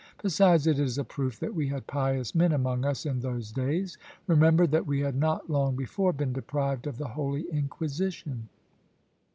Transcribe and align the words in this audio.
"Besides 0.23 0.65
it 0.65 0.79
is 0.79 0.97
a 0.97 1.03
proof 1.03 1.39
that 1.41 1.53
we 1.53 1.67
had 1.67 1.85
pious 1.85 2.33
men 2.33 2.53
among 2.53 2.85
us 2.85 3.05
in 3.05 3.19
those 3.19 3.51
days. 3.51 3.99
Remember 4.25 4.65
that 4.65 4.87
we 4.87 5.01
had 5.01 5.15
not 5.15 5.47
long 5.47 5.75
before 5.75 6.11
been 6.11 6.33
deprived 6.33 6.87
of 6.87 6.97
the 6.97 7.09
holy 7.09 7.43
Inquisition." 7.51 8.49